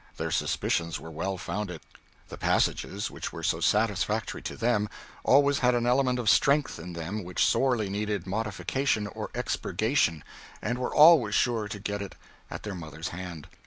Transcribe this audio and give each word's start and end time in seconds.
Their 0.17 0.31
suspicions 0.31 0.99
were 0.99 1.11
well 1.11 1.37
founded. 1.37 1.79
The 2.29 2.37
passages 2.39 3.11
which 3.11 3.31
were 3.31 3.43
so 3.43 3.59
satisfactory 3.59 4.41
to 4.41 4.57
them 4.57 4.89
always 5.23 5.59
had 5.59 5.75
an 5.75 5.85
element 5.85 6.17
of 6.17 6.27
strength 6.27 6.79
in 6.79 6.93
them 6.93 7.23
which 7.23 7.45
sorely 7.45 7.87
needed 7.87 8.25
modification 8.25 9.05
or 9.05 9.29
expurgation, 9.35 10.23
and 10.59 10.79
were 10.79 10.91
always 10.95 11.35
sure 11.35 11.67
to 11.67 11.79
get 11.79 12.01
it 12.01 12.15
at 12.49 12.63
their 12.63 12.73
mother's 12.73 13.09
hand. 13.09 13.47